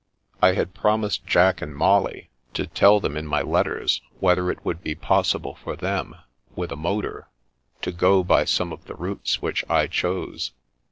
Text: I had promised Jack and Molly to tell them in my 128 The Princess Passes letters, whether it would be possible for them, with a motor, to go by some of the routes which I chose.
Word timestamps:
I 0.41 0.53
had 0.53 0.73
promised 0.73 1.27
Jack 1.27 1.61
and 1.61 1.75
Molly 1.75 2.31
to 2.55 2.65
tell 2.65 2.99
them 2.99 3.15
in 3.15 3.27
my 3.27 3.43
128 3.43 4.01
The 4.01 4.01
Princess 4.01 4.01
Passes 4.01 4.23
letters, 4.23 4.23
whether 4.23 4.51
it 4.51 4.65
would 4.65 4.83
be 4.83 4.95
possible 4.95 5.53
for 5.63 5.75
them, 5.75 6.15
with 6.55 6.71
a 6.71 6.75
motor, 6.75 7.27
to 7.83 7.91
go 7.91 8.23
by 8.23 8.43
some 8.45 8.73
of 8.73 8.83
the 8.85 8.95
routes 8.95 9.43
which 9.43 9.63
I 9.69 9.85
chose. 9.85 10.53